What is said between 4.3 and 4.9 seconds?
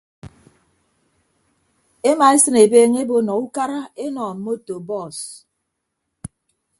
mmoto